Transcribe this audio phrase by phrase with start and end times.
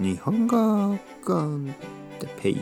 [0.00, 0.96] 日本語
[1.26, 1.74] コン
[2.20, 2.56] テペイ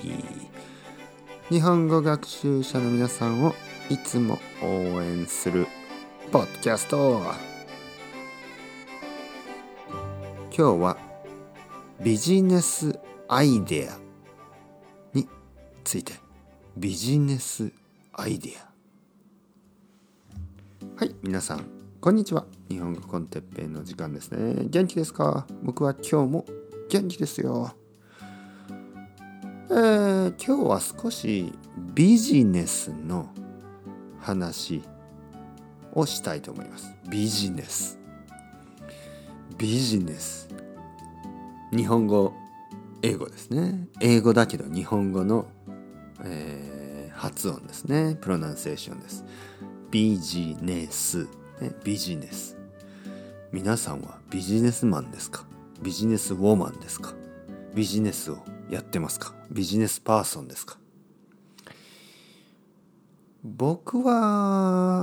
[1.50, 3.54] 日本語学習者の皆さんを
[3.88, 4.66] いつも応
[5.00, 5.68] 援する
[6.32, 7.22] ポッドキャスト。
[10.50, 10.98] 今日は
[12.02, 12.98] ビジネス
[13.28, 13.96] アイデア
[15.16, 15.28] に
[15.84, 16.14] ついて。
[16.76, 17.70] ビジネス
[18.14, 18.68] アイデア。
[20.96, 21.64] はい皆さん
[22.00, 22.46] こんにちは。
[22.68, 24.64] 日本語コンテッペイの時間ですね。
[24.68, 25.46] 元気ですか？
[25.62, 26.44] 僕は今日も
[26.88, 27.74] 元気ですよ。
[29.70, 31.52] えー、今日は少し
[31.94, 33.28] ビジネスの
[34.18, 34.82] 話
[35.92, 36.90] をしたいと思います。
[37.10, 37.98] ビジネス。
[39.58, 40.48] ビジネス。
[41.76, 42.32] 日本語
[43.02, 43.86] 英語ですね。
[44.00, 45.46] 英語だけど日本語の、
[46.24, 48.16] えー、発音ですね。
[48.20, 49.26] プロナンセーションです。
[49.90, 51.28] ビジネス、
[51.60, 52.56] ね、ビジネス。
[53.52, 55.44] 皆さんはビジネスマンですか？
[55.80, 57.14] ビジネスウォーマンですか？
[57.74, 59.34] ビジネスをやってますか？
[59.50, 60.78] ビジネスパーソンですか？
[63.44, 64.12] 僕は、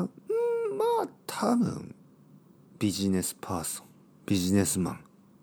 [0.04, 1.96] ん、まあ多分
[2.78, 3.86] ビジネスパーソン
[4.26, 5.00] ビジネスマン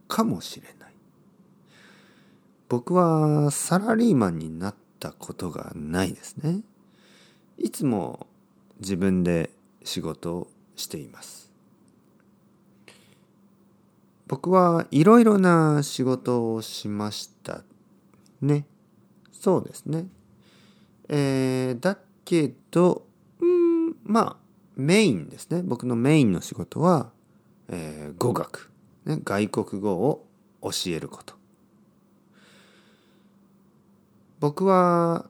[0.09, 0.93] かもしれない。
[2.69, 6.61] 僕はサラリーマンになったことがないですね。
[7.59, 8.27] いつも
[8.81, 9.51] 自分で
[9.85, 11.52] 仕事をしています。
[14.33, 17.65] 僕はいろいろな仕事をしました
[18.41, 18.65] ね。
[19.31, 20.07] そうですね。
[21.11, 23.05] えー、だけど
[23.41, 24.37] うんまあ
[24.75, 25.61] メインですね。
[25.63, 27.11] 僕のメインの仕事は、
[27.69, 28.71] えー、語学、
[29.05, 30.27] ね、外国語を
[30.63, 31.35] 教えること。
[34.41, 35.27] 僕は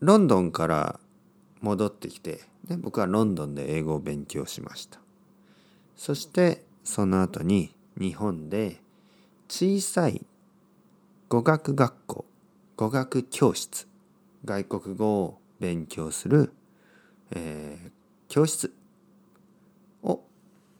[0.00, 0.98] ロンドンから
[1.60, 4.98] 戻ってきて、ね、僕はロンドンで英語を勉強しました。
[5.94, 8.80] そしてその後に日本で
[9.48, 10.26] 小さい
[11.28, 12.24] 語学学校
[12.76, 13.88] 語学教室
[14.44, 16.52] 外国語を勉強する、
[17.30, 17.90] えー、
[18.28, 18.72] 教室
[20.02, 20.22] を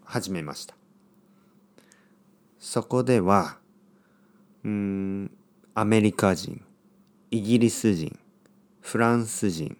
[0.04, 0.76] 始めました。
[2.58, 3.58] そこでは
[4.64, 5.30] うん
[5.74, 6.62] アメリカ人
[7.30, 8.18] イギリス人
[8.80, 9.76] フランス人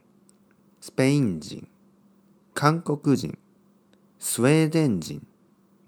[0.81, 1.69] スペイン人
[2.55, 3.37] 韓国人
[4.19, 5.27] スウェーデン人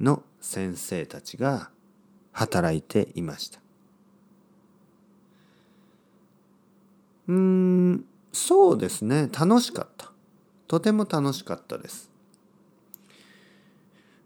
[0.01, 1.71] の先生たちが
[2.33, 3.61] 働いていました。
[7.27, 9.29] うんそうですね。
[9.39, 10.11] 楽しかった。
[10.67, 12.11] とても楽しかったです。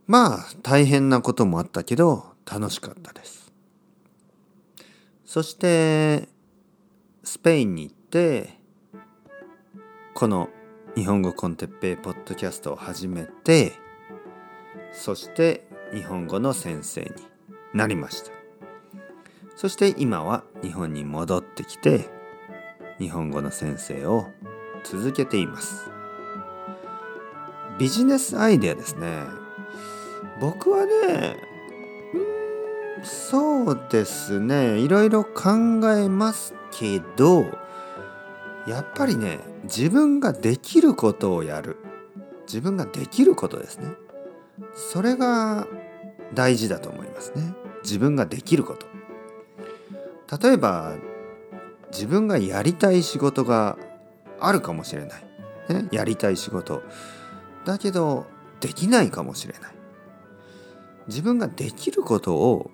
[0.06, 3.52] まあ大変なこともあったけど楽しかったです。
[5.24, 6.28] そして
[7.24, 8.58] スペインに行って
[10.14, 10.50] この
[10.94, 13.72] 日本語コンテッペイポッドキャストを始めて
[14.92, 17.10] そして日本語の先生に
[17.74, 18.30] なりました。
[19.56, 22.08] そして今は日本に戻ってきて
[22.98, 24.26] 日本語の先生を
[24.84, 25.90] 続けています。
[27.78, 29.24] ビジネスアイデアですね。
[30.40, 31.36] 僕はね
[33.02, 34.78] そうですね。
[34.78, 35.50] いろいろ考
[35.90, 37.44] えますけど
[38.66, 41.76] やっぱりね自分ができることをやる。
[42.46, 43.88] 自分ができることですね。
[44.74, 45.66] それが
[46.34, 47.54] 大事だと思いますね。
[47.82, 48.86] 自分ができること。
[50.38, 50.94] 例えば
[51.90, 53.76] 自分がやりたい仕事が
[54.40, 55.24] あるかもしれない、
[55.68, 56.82] ね、やりたい仕事。
[57.64, 58.26] だけど
[58.60, 59.72] できないかもしれない。
[61.08, 62.70] 自分ができることを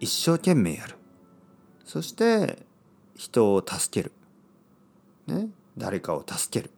[0.00, 0.96] 一生懸命やる。
[1.84, 2.66] そして
[3.14, 4.12] 人を助ける、
[5.26, 6.70] ね、誰かを助ける。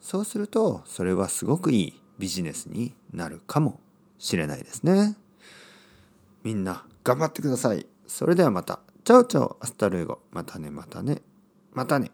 [0.00, 3.78] そうするとそれはすごくいいビジネスになるかも。
[4.22, 5.16] しれないですね。
[6.44, 7.86] みんな頑張ってください。
[8.06, 8.78] それではまた。
[9.02, 10.20] Chao chao hasta luego。
[10.30, 11.22] またねまたね。
[11.72, 12.12] またね。